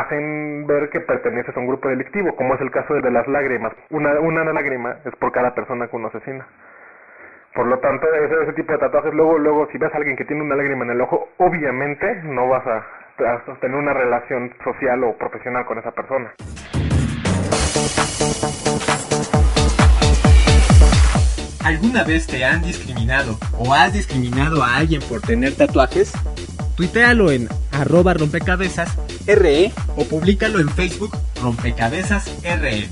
hacen 0.00 0.66
ver 0.66 0.88
que 0.90 1.00
perteneces 1.00 1.56
a 1.56 1.60
un 1.60 1.66
grupo 1.66 1.88
delictivo, 1.88 2.34
como 2.36 2.54
es 2.54 2.60
el 2.60 2.70
caso 2.70 2.94
de 2.94 3.10
las 3.10 3.26
lágrimas. 3.28 3.72
Una, 3.90 4.18
una 4.20 4.44
lágrima 4.52 4.96
es 5.04 5.14
por 5.16 5.32
cada 5.32 5.54
persona 5.54 5.88
que 5.88 5.96
uno 5.96 6.08
asesina. 6.08 6.46
Por 7.54 7.66
lo 7.66 7.78
tanto, 7.80 8.06
ese, 8.14 8.42
ese 8.44 8.52
tipo 8.54 8.72
de 8.72 8.78
tatuajes, 8.78 9.12
luego, 9.12 9.38
luego, 9.38 9.68
si 9.70 9.78
ves 9.78 9.92
a 9.92 9.98
alguien 9.98 10.16
que 10.16 10.24
tiene 10.24 10.42
una 10.42 10.56
lágrima 10.56 10.84
en 10.84 10.92
el 10.92 11.00
ojo, 11.02 11.28
obviamente 11.36 12.22
no 12.24 12.48
vas 12.48 12.66
a, 12.66 12.78
a 12.78 13.60
tener 13.60 13.76
una 13.76 13.92
relación 13.92 14.52
social 14.64 15.04
o 15.04 15.16
profesional 15.18 15.66
con 15.66 15.78
esa 15.78 15.92
persona. 15.92 16.32
¿Alguna 21.64 22.04
vez 22.04 22.26
te 22.26 22.44
han 22.44 22.62
discriminado 22.62 23.36
o 23.58 23.72
has 23.72 23.92
discriminado 23.92 24.62
a 24.62 24.76
alguien 24.78 25.00
por 25.08 25.20
tener 25.20 25.54
tatuajes? 25.54 26.12
Tuitealo 26.76 27.30
en 27.30 27.48
arroba 27.70 28.14
rompecabezas 28.14 28.90
RE 29.26 29.72
o 29.96 30.04
públicalo 30.04 30.58
en 30.60 30.68
Facebook 30.68 31.16
rompecabezas 31.42 32.30
RE. 32.42 32.88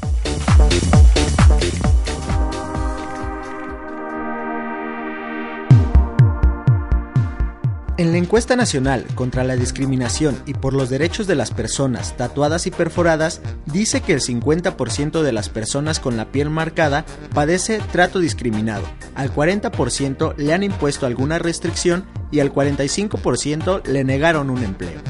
En 8.00 8.12
la 8.12 8.16
encuesta 8.16 8.56
nacional 8.56 9.04
contra 9.14 9.44
la 9.44 9.56
discriminación 9.56 10.42
y 10.46 10.54
por 10.54 10.72
los 10.72 10.88
derechos 10.88 11.26
de 11.26 11.34
las 11.34 11.50
personas 11.50 12.16
tatuadas 12.16 12.66
y 12.66 12.70
perforadas, 12.70 13.42
dice 13.66 14.00
que 14.00 14.14
el 14.14 14.22
50% 14.22 15.20
de 15.20 15.32
las 15.32 15.50
personas 15.50 16.00
con 16.00 16.16
la 16.16 16.32
piel 16.32 16.48
marcada 16.48 17.04
padece 17.34 17.78
trato 17.92 18.18
discriminado, 18.18 18.84
al 19.14 19.30
40% 19.30 20.34
le 20.38 20.54
han 20.54 20.62
impuesto 20.62 21.04
alguna 21.04 21.38
restricción 21.38 22.06
y 22.30 22.40
al 22.40 22.54
45% 22.54 23.84
le 23.84 24.02
negaron 24.02 24.48
un 24.48 24.64
empleo. 24.64 25.02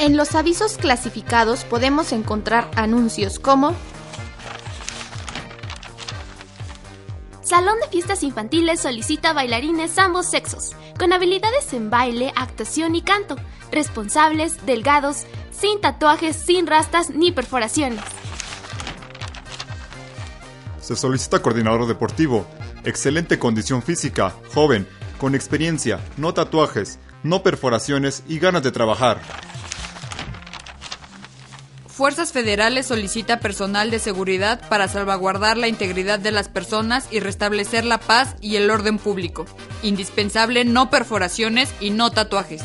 En 0.00 0.16
los 0.16 0.34
avisos 0.34 0.78
clasificados 0.78 1.62
podemos 1.62 2.10
encontrar 2.10 2.68
anuncios 2.74 3.38
como 3.38 3.76
Salón 7.48 7.76
de 7.80 7.88
Fiestas 7.88 8.24
Infantiles 8.24 8.78
solicita 8.78 9.32
bailarines 9.32 9.98
ambos 9.98 10.26
sexos, 10.26 10.76
con 10.98 11.14
habilidades 11.14 11.72
en 11.72 11.88
baile, 11.88 12.30
actuación 12.36 12.94
y 12.94 13.00
canto, 13.00 13.36
responsables, 13.72 14.66
delgados, 14.66 15.24
sin 15.50 15.80
tatuajes, 15.80 16.36
sin 16.36 16.66
rastas 16.66 17.08
ni 17.08 17.32
perforaciones. 17.32 18.02
Se 20.78 20.94
solicita 20.94 21.40
coordinador 21.40 21.86
deportivo, 21.86 22.46
excelente 22.84 23.38
condición 23.38 23.82
física, 23.82 24.34
joven, 24.52 24.86
con 25.18 25.34
experiencia, 25.34 26.00
no 26.18 26.34
tatuajes, 26.34 26.98
no 27.22 27.42
perforaciones 27.42 28.24
y 28.28 28.40
ganas 28.40 28.62
de 28.62 28.72
trabajar. 28.72 29.22
Fuerzas 31.98 32.32
Federales 32.32 32.86
solicita 32.86 33.40
personal 33.40 33.90
de 33.90 33.98
seguridad 33.98 34.60
para 34.68 34.86
salvaguardar 34.86 35.56
la 35.56 35.66
integridad 35.66 36.20
de 36.20 36.30
las 36.30 36.48
personas 36.48 37.12
y 37.12 37.18
restablecer 37.18 37.84
la 37.84 37.98
paz 37.98 38.36
y 38.40 38.54
el 38.54 38.70
orden 38.70 38.98
público. 38.98 39.46
Indispensable 39.82 40.64
no 40.64 40.90
perforaciones 40.90 41.74
y 41.80 41.90
no 41.90 42.12
tatuajes. 42.12 42.64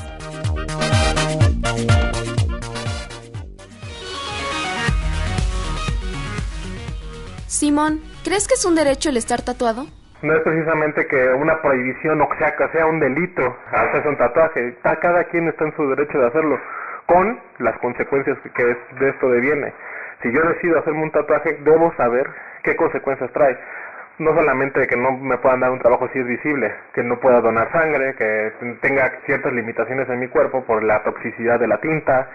Simón, 7.48 8.02
¿Crees 8.24 8.48
que 8.48 8.54
es 8.54 8.63
un 8.66 8.75
derecho 8.75 9.10
el 9.10 9.18
estar 9.18 9.42
tatuado? 9.42 9.88
No 10.22 10.36
es 10.36 10.44
precisamente 10.44 11.08
que 11.08 11.30
una 11.34 11.60
prohibición 11.60 12.22
o 12.22 12.30
que 12.30 12.38
sea, 12.38 12.56
que 12.56 12.70
sea 12.72 12.86
un 12.86 13.00
delito 13.00 13.42
hacerse 13.72 14.10
un 14.10 14.18
tatuaje. 14.18 14.78
Cada 14.84 15.24
quien 15.24 15.48
está 15.48 15.66
en 15.66 15.75
su 15.75 15.90
derecho 15.90 16.20
de 16.20 16.28
hacerlo, 16.28 16.60
con 17.06 17.40
las 17.60 17.78
consecuencias 17.80 18.38
que 18.56 18.64
de 18.64 19.10
esto 19.10 19.30
deviene. 19.30 19.74
Si 20.22 20.32
yo 20.32 20.42
decido 20.42 20.80
hacerme 20.80 21.04
un 21.04 21.12
tatuaje, 21.12 21.58
debo 21.64 21.94
saber 21.96 22.30
qué 22.64 22.76
consecuencias 22.76 23.32
trae. 23.34 23.58
No 24.20 24.34
solamente 24.36 24.88
que 24.88 24.96
no 24.96 25.12
me 25.18 25.38
puedan 25.38 25.60
dar 25.60 25.72
un 25.72 25.80
trabajo 25.80 26.08
si 26.14 26.20
es 26.20 26.26
visible, 26.26 26.74
que 26.94 27.04
no 27.04 27.20
pueda 27.20 27.42
donar 27.42 27.72
sangre, 27.72 28.16
que 28.16 28.54
tenga 28.82 29.12
ciertas 29.26 29.52
limitaciones 29.52 30.08
en 30.08 30.20
mi 30.20 30.28
cuerpo 30.28 30.64
por 30.64 30.84
la 30.84 31.04
toxicidad 31.04 31.60
de 31.60 31.68
la 31.68 31.82
tinta, 31.82 32.30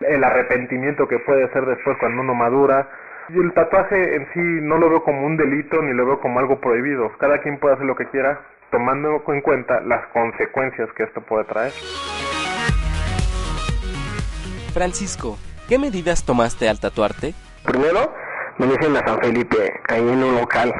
el 0.00 0.22
arrepentimiento 0.22 1.08
que 1.08 1.18
puede 1.18 1.48
ser 1.52 1.64
después 1.64 1.96
cuando 1.98 2.20
uno 2.20 2.34
madura. 2.34 2.88
Y 3.28 3.40
el 3.40 3.52
tatuaje 3.54 4.14
en 4.14 4.28
sí 4.34 4.40
no 4.62 4.78
lo 4.78 4.88
veo 4.88 5.02
como 5.02 5.26
un 5.26 5.36
delito 5.36 5.82
ni 5.82 5.92
lo 5.94 6.06
veo 6.06 6.20
como 6.20 6.38
algo 6.38 6.60
prohibido. 6.60 7.10
Cada 7.18 7.38
quien 7.38 7.58
puede 7.58 7.74
hacer 7.74 7.86
lo 7.86 7.96
que 7.96 8.06
quiera, 8.06 8.38
tomando 8.70 9.22
en 9.26 9.40
cuenta 9.40 9.80
las 9.80 10.06
consecuencias 10.08 10.92
que 10.92 11.04
esto 11.04 11.22
puede 11.22 11.44
traer. 11.44 11.72
Francisco, 14.76 15.38
¿qué 15.70 15.78
medidas 15.78 16.22
tomaste 16.26 16.68
al 16.68 16.78
tatuarte? 16.78 17.32
Primero, 17.64 18.12
me 18.58 18.66
hice 18.66 18.84
en 18.84 18.96
San 19.06 19.18
Felipe, 19.22 19.72
ahí 19.88 20.02
en 20.02 20.22
un 20.22 20.34
local. 20.34 20.70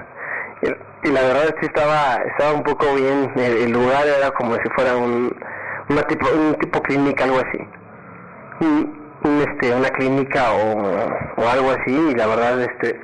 Y, 1.02 1.08
la 1.08 1.22
verdad 1.22 1.54
que 1.58 1.64
estaba, 1.64 2.16
estaba 2.16 2.52
un 2.52 2.62
poco 2.62 2.94
bien. 2.94 3.32
El, 3.36 3.72
lugar 3.72 4.06
era 4.06 4.30
como 4.32 4.54
si 4.56 4.68
fuera 4.74 4.98
un, 4.98 5.34
una 5.88 6.02
tipo, 6.02 6.28
un 6.28 6.54
tipo 6.56 6.82
clínica, 6.82 7.24
algo 7.24 7.38
así. 7.38 7.58
Un, 8.60 9.40
este, 9.40 9.74
una 9.74 9.88
clínica 9.88 10.52
o, 10.52 11.48
algo 11.48 11.70
así. 11.70 12.10
Y 12.10 12.14
la 12.16 12.26
verdad, 12.26 12.60
este, 12.60 13.00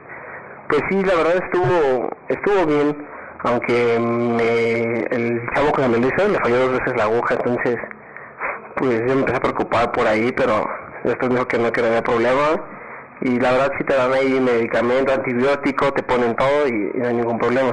pues 0.68 0.82
sí, 0.90 1.02
la 1.04 1.14
verdad 1.14 1.42
estuvo, 1.42 2.10
estuvo 2.28 2.66
bien. 2.66 3.08
Aunque 3.44 3.98
me, 3.98 5.06
el 5.06 5.40
chavo 5.54 5.72
que 5.72 5.88
me 5.88 5.96
lo 5.96 6.06
hizo 6.06 6.28
me 6.28 6.38
falló 6.38 6.68
dos 6.68 6.78
veces 6.78 6.96
la 6.98 7.04
aguja, 7.04 7.34
entonces 7.34 7.78
pues 8.76 9.00
yo 9.00 9.14
me 9.14 9.20
empecé 9.20 9.36
a 9.36 9.40
preocupar 9.40 9.92
por 9.92 10.06
ahí, 10.06 10.32
pero 10.32 10.81
después 11.04 11.30
dijo 11.30 11.46
que 11.48 11.58
no, 11.58 11.72
que 11.72 11.80
no 11.80 11.88
había 11.88 12.02
problema 12.02 12.60
y 13.24 13.38
la 13.38 13.52
verdad 13.52 13.72
si 13.78 13.84
te 13.84 13.94
dan 13.94 14.12
ahí 14.12 14.40
medicamento, 14.40 15.12
antibiótico, 15.12 15.92
te 15.92 16.02
ponen 16.02 16.34
todo 16.34 16.66
y, 16.66 16.90
no 16.94 17.06
hay 17.06 17.14
ningún 17.14 17.38
problema. 17.38 17.70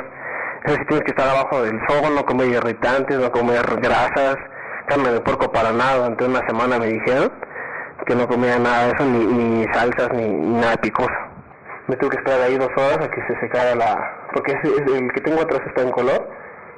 Eso 0.64 0.76
sí 0.76 0.86
tienes 0.86 1.06
que 1.06 1.12
estar 1.12 1.28
abajo 1.28 1.64
del 1.64 1.80
fuego, 1.88 2.10
no 2.12 2.24
comer 2.24 2.50
irritantes, 2.50 3.18
no 3.18 3.32
comer 3.32 3.66
grasas, 3.82 4.36
carne 4.88 5.12
de 5.12 5.22
porco 5.22 5.52
para 5.52 5.72
nada. 5.72 5.98
Durante 5.98 6.26
una 6.26 6.46
semana 6.46 6.78
me 6.78 6.88
dijeron 6.88 7.32
que 8.06 8.16
no 8.16 8.28
comía 8.28 8.60
nada 8.60 8.86
de 8.86 8.92
eso, 8.92 9.06
ni, 9.06 9.26
ni 9.26 9.74
salsas, 9.74 10.14
ni, 10.14 10.30
nada 10.30 10.76
picoso. 10.78 11.10
Me 11.88 11.96
tuve 11.96 12.12
que 12.12 12.18
esperar 12.18 12.42
ahí 12.42 12.56
dos 12.56 12.72
horas 12.76 13.00
a 13.02 13.10
que 13.10 13.22
se 13.26 13.40
secara 13.40 13.74
la... 13.74 14.28
porque 14.32 14.52
el 14.52 15.12
que 15.14 15.22
tengo 15.22 15.42
atrás 15.42 15.62
está 15.66 15.82
en 15.82 15.90
color 15.92 16.30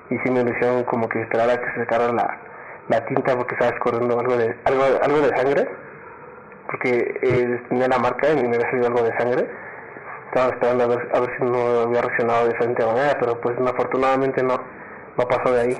y 0.09 0.17
sí 0.19 0.31
me 0.31 0.45
dijeron 0.45 0.85
como 0.85 1.09
que 1.09 1.21
esperar 1.21 1.49
a 1.49 1.57
que 1.57 1.69
se 1.73 1.79
secara 1.81 2.13
la, 2.13 2.37
la 2.87 3.05
tinta 3.05 3.35
porque 3.35 3.55
estaba 3.55 3.71
escorriendo 3.71 4.17
algo 4.17 4.37
de, 4.37 4.55
algo, 4.63 4.83
algo 5.03 5.19
de 5.19 5.37
sangre 5.37 5.67
porque 6.71 7.19
eh, 7.21 7.61
tenía 7.69 7.87
la 7.87 7.99
marca 7.99 8.31
y 8.31 8.35
me 8.35 8.55
había 8.55 8.69
salido 8.69 8.87
algo 8.87 9.03
de 9.03 9.17
sangre. 9.17 9.47
Estaba 10.27 10.53
esperando 10.53 10.83
a 10.85 10.87
ver, 10.87 11.09
a 11.13 11.19
ver 11.19 11.29
si 11.37 11.43
no 11.43 11.81
había 11.81 12.01
reaccionado 12.01 12.45
de 12.45 12.53
diferente 12.53 12.85
manera, 12.85 13.17
pero 13.19 13.41
pues 13.41 13.57
afortunadamente 13.59 14.41
no, 14.41 14.57
no 15.17 15.27
pasó 15.27 15.53
de 15.53 15.61
ahí. 15.61 15.77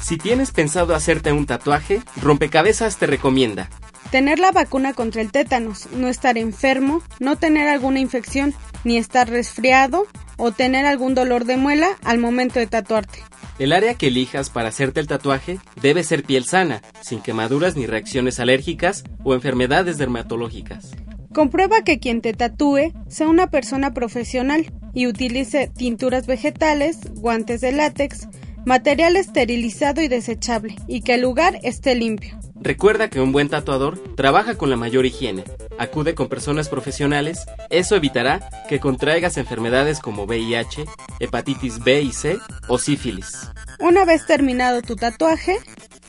Si 0.00 0.18
tienes 0.18 0.52
pensado 0.52 0.94
hacerte 0.94 1.32
un 1.32 1.46
tatuaje, 1.46 2.00
Rompecabezas 2.22 2.96
te 2.98 3.06
recomienda. 3.06 3.68
Tener 4.12 4.38
la 4.38 4.52
vacuna 4.52 4.94
contra 4.94 5.20
el 5.20 5.32
tétanos, 5.32 5.90
no 5.90 6.06
estar 6.06 6.38
enfermo, 6.38 7.02
no 7.18 7.36
tener 7.36 7.68
alguna 7.68 7.98
infección, 7.98 8.54
ni 8.84 8.98
estar 8.98 9.28
resfriado 9.28 10.06
o 10.36 10.52
tener 10.52 10.86
algún 10.86 11.14
dolor 11.14 11.44
de 11.44 11.56
muela 11.56 11.88
al 12.04 12.18
momento 12.18 12.58
de 12.58 12.66
tatuarte. 12.66 13.20
El 13.58 13.72
área 13.72 13.94
que 13.94 14.08
elijas 14.08 14.50
para 14.50 14.68
hacerte 14.68 15.00
el 15.00 15.06
tatuaje 15.06 15.58
debe 15.80 16.04
ser 16.04 16.24
piel 16.24 16.44
sana, 16.44 16.82
sin 17.00 17.20
quemaduras 17.20 17.76
ni 17.76 17.86
reacciones 17.86 18.38
alérgicas 18.38 19.04
o 19.24 19.34
enfermedades 19.34 19.96
dermatológicas. 19.96 20.92
Comprueba 21.32 21.82
que 21.82 21.98
quien 21.98 22.20
te 22.20 22.32
tatúe 22.32 22.92
sea 23.08 23.28
una 23.28 23.48
persona 23.48 23.92
profesional 23.92 24.72
y 24.94 25.06
utilice 25.06 25.70
tinturas 25.74 26.26
vegetales, 26.26 26.98
guantes 27.14 27.60
de 27.60 27.72
látex, 27.72 28.28
material 28.64 29.16
esterilizado 29.16 30.02
y 30.02 30.08
desechable, 30.08 30.76
y 30.88 31.02
que 31.02 31.14
el 31.14 31.22
lugar 31.22 31.60
esté 31.62 31.94
limpio. 31.94 32.38
Recuerda 32.54 33.08
que 33.08 33.20
un 33.20 33.32
buen 33.32 33.48
tatuador 33.48 33.98
trabaja 34.16 34.56
con 34.56 34.70
la 34.70 34.76
mayor 34.76 35.06
higiene, 35.06 35.44
acude 35.78 36.14
con 36.14 36.28
personas 36.28 36.68
profesionales, 36.68 37.46
eso 37.70 37.96
evitará 37.96 38.48
que 38.68 38.80
contraigas 38.80 39.36
enfermedades 39.36 40.00
como 40.00 40.24
VIH, 40.24 40.84
hepatitis 41.20 41.82
B 41.82 42.02
y 42.02 42.12
C 42.12 42.38
o 42.68 42.78
sífilis. 42.78 43.50
Una 43.78 44.04
vez 44.04 44.26
terminado 44.26 44.82
tu 44.82 44.96
tatuaje, 44.96 45.58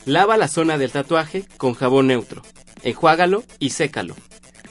lava 0.04 0.36
la 0.36 0.48
zona 0.48 0.78
del 0.78 0.90
tatuaje 0.90 1.44
con 1.56 1.74
jabón 1.74 2.08
neutro, 2.08 2.42
enjuágalo 2.82 3.44
y 3.58 3.70
sécalo. 3.70 4.14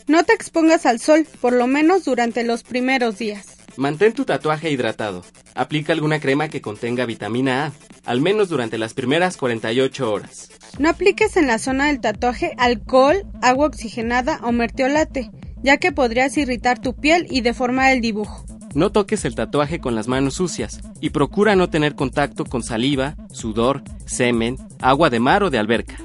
No 0.07 0.23
te 0.23 0.33
expongas 0.33 0.86
al 0.86 0.99
sol, 0.99 1.27
por 1.41 1.53
lo 1.53 1.67
menos 1.67 2.05
durante 2.05 2.43
los 2.43 2.63
primeros 2.63 3.17
días. 3.17 3.57
Mantén 3.78 4.13
tu 4.13 4.26
tatuaje 4.26 4.72
hidratado. 4.72 5.24
Aplica 5.54 5.94
alguna 5.94 6.20
crema 6.20 6.50
que 6.50 6.62
contenga 6.62 7.06
vitamina 7.06 7.68
A, 7.68 7.72
al 8.06 8.22
menos 8.22 8.50
durante 8.50 8.80
las 8.80 8.96
primeras 8.96 9.38
48 9.38 10.12
horas. 10.12 10.50
No 10.80 10.90
apliques 10.90 11.38
en 11.38 11.46
la 11.46 11.60
zona 11.60 11.86
del 11.86 12.02
tatuaje 12.02 12.54
alcohol, 12.58 13.24
agua 13.44 13.68
oxigenada 13.68 14.40
o 14.42 14.52
mertiolate, 14.52 15.30
ya 15.62 15.78
que 15.78 15.92
podrías 15.92 16.36
irritar 16.38 16.80
tu 16.80 16.96
piel 16.96 17.28
y 17.30 17.42
deformar 17.42 17.92
el 17.92 18.02
dibujo. 18.02 18.44
No 18.74 18.92
toques 18.92 19.26
el 19.26 19.36
tatuaje 19.36 19.80
con 19.80 19.94
las 19.94 20.08
manos 20.08 20.34
sucias 20.34 20.82
y 21.00 21.12
procura 21.12 21.56
no 21.56 21.70
tener 21.70 21.94
contacto 21.94 22.46
con 22.46 22.63
saliva, 22.63 23.16
sudor, 23.32 23.84
semen, 24.06 24.58
agua 24.82 25.12
de 25.12 25.20
mar 25.20 25.44
o 25.44 25.52
de 25.52 25.60
alberca. 25.60 25.98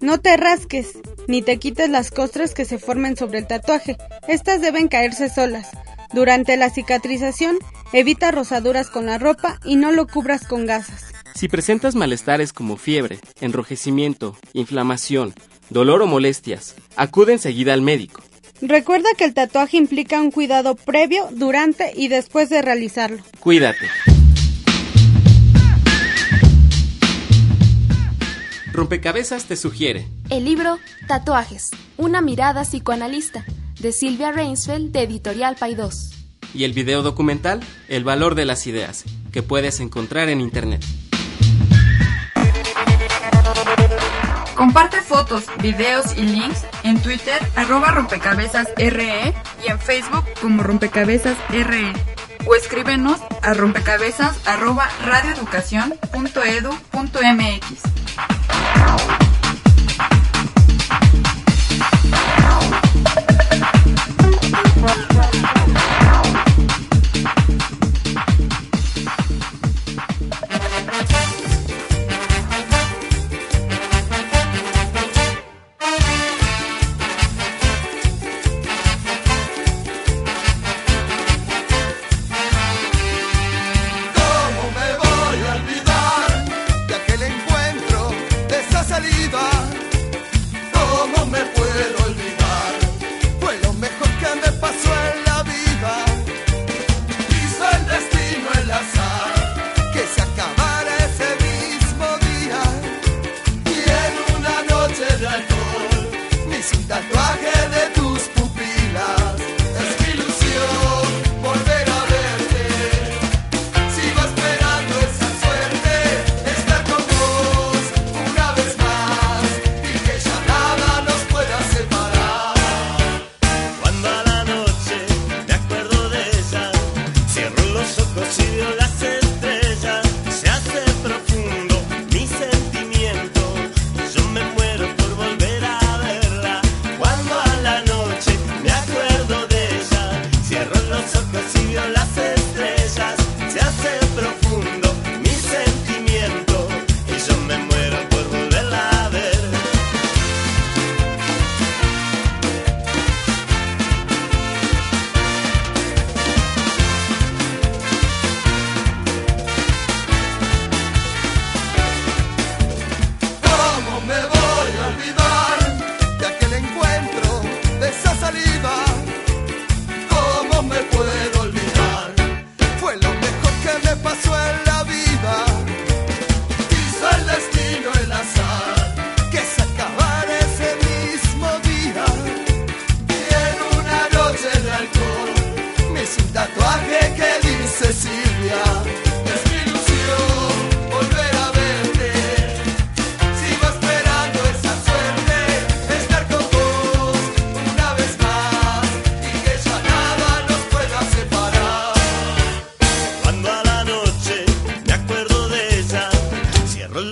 No 0.00 0.18
te 0.18 0.38
rasques, 0.38 0.98
ni 1.28 1.42
te 1.42 1.58
quites 1.58 1.90
las 1.90 2.10
costras 2.10 2.54
que 2.54 2.64
se 2.64 2.78
formen 2.78 3.16
sobre 3.18 3.38
el 3.38 3.46
tatuaje. 3.46 3.98
Estas 4.26 4.62
deben 4.62 4.88
caerse 4.88 5.28
solas. 5.28 5.68
Durante 6.12 6.56
la 6.56 6.70
cicatrización, 6.70 7.56
evita 7.92 8.32
rosaduras 8.32 8.90
con 8.90 9.06
la 9.06 9.18
ropa 9.18 9.60
y 9.64 9.76
no 9.76 9.92
lo 9.92 10.08
cubras 10.08 10.44
con 10.44 10.66
gasas. 10.66 11.04
Si 11.36 11.46
presentas 11.46 11.94
malestares 11.94 12.52
como 12.52 12.76
fiebre, 12.76 13.20
enrojecimiento, 13.40 14.36
inflamación, 14.52 15.34
dolor 15.68 16.02
o 16.02 16.08
molestias, 16.08 16.74
acude 16.96 17.34
enseguida 17.34 17.74
al 17.74 17.82
médico. 17.82 18.22
Recuerda 18.60 19.08
que 19.16 19.24
el 19.24 19.34
tatuaje 19.34 19.76
implica 19.76 20.20
un 20.20 20.32
cuidado 20.32 20.74
previo, 20.74 21.28
durante 21.30 21.92
y 21.94 22.08
después 22.08 22.50
de 22.50 22.60
realizarlo. 22.60 23.22
Cuídate. 23.38 23.86
Rompecabezas 28.72 29.44
te 29.44 29.56
sugiere. 29.56 30.08
El 30.28 30.44
libro 30.44 30.78
Tatuajes, 31.06 31.70
una 31.96 32.20
mirada 32.20 32.64
psicoanalista 32.64 33.44
de 33.80 33.92
Silvia 33.92 34.32
Reinsfeld 34.32 34.92
de 34.92 35.02
Editorial 35.02 35.56
Paidós. 35.56 36.12
Y 36.54 36.64
el 36.64 36.72
video 36.72 37.02
documental 37.02 37.60
El 37.88 38.04
valor 38.04 38.34
de 38.34 38.44
las 38.44 38.66
ideas, 38.66 39.04
que 39.32 39.42
puedes 39.42 39.80
encontrar 39.80 40.28
en 40.28 40.40
internet. 40.40 40.84
Comparte 44.54 45.00
fotos, 45.00 45.44
videos 45.62 46.16
y 46.18 46.22
links 46.22 46.66
en 46.84 47.00
Twitter 47.00 47.40
arroba 47.56 47.92
rompecabezas 47.92 48.68
RE 48.76 49.34
y 49.66 49.70
en 49.70 49.78
Facebook 49.78 50.24
como 50.40 50.62
rompecabezas 50.62 51.38
RE 51.48 51.92
o 52.46 52.54
escríbenos 52.54 53.18
a 53.42 53.54
rompecabezas 53.54 54.46
arroba 54.46 54.88
radioeducación.edu.mx. 55.04 57.89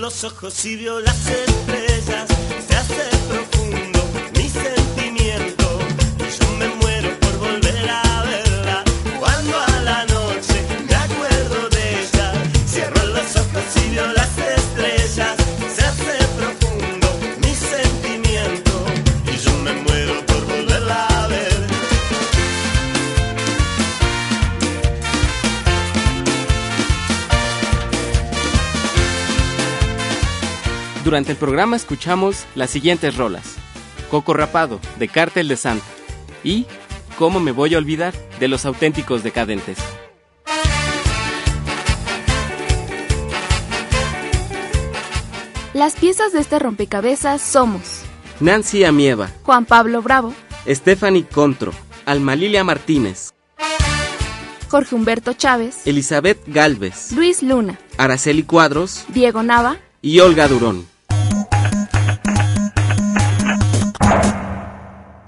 los 0.09 0.23
ojos 0.23 0.65
y 0.65 0.75
vio 0.75 0.99
las 1.01 1.29
estrellas, 1.29 1.78
Durante 31.09 31.31
el 31.31 31.39
programa 31.39 31.75
escuchamos 31.75 32.45
las 32.53 32.69
siguientes 32.69 33.17
rolas. 33.17 33.55
Coco 34.11 34.35
Rapado, 34.35 34.79
de 34.99 35.07
Cártel 35.07 35.47
de 35.47 35.57
Santa. 35.57 35.83
Y 36.43 36.67
¿Cómo 37.17 37.39
me 37.39 37.51
voy 37.51 37.73
a 37.73 37.79
olvidar? 37.79 38.13
de 38.39 38.47
los 38.47 38.63
auténticos 38.63 39.23
decadentes. 39.23 39.79
Las 45.73 45.95
piezas 45.95 46.31
de 46.31 46.41
este 46.41 46.59
rompecabezas 46.59 47.41
somos 47.41 48.03
Nancy 48.39 48.83
Amieva, 48.83 49.31
Juan 49.41 49.65
Pablo 49.65 50.03
Bravo, 50.03 50.31
Stephanie 50.67 51.25
Contro, 51.25 51.71
Alma 52.05 52.35
Lilia 52.35 52.63
Martínez, 52.63 53.33
Jorge 54.69 54.93
Humberto 54.93 55.33
Chávez, 55.33 55.87
Elizabeth 55.87 56.39
Galvez, 56.45 57.13
Luis 57.13 57.41
Luna, 57.41 57.79
Araceli 57.97 58.43
Cuadros 58.43 59.05
Diego 59.07 59.41
Nava 59.41 59.77
y 60.03 60.19
Olga 60.19 60.47
Durón. 60.47 60.98